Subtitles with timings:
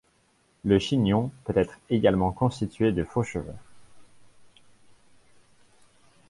[0.65, 3.53] Le chignon peut être également constitué de faux cheveux.